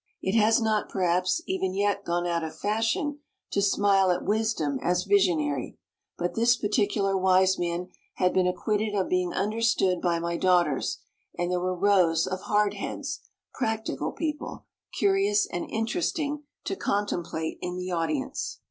[0.19, 3.19] It has not, perhaps, even yet gone out of fashion
[3.51, 5.77] to smile at wisdom as visionary,
[6.17, 10.97] but this particular wise man had been acquitted of being understood by my daughters,
[11.37, 13.19] and there were rows of "hardheads,"
[13.53, 14.65] "practical people,"
[14.97, 18.57] curious and interesting to contemplate in the audience.